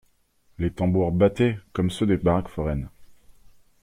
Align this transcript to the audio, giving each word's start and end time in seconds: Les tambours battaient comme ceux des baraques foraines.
Les 0.57 0.71
tambours 0.71 1.11
battaient 1.11 1.59
comme 1.73 1.91
ceux 1.91 2.07
des 2.07 2.17
baraques 2.17 2.47
foraines. 2.47 2.89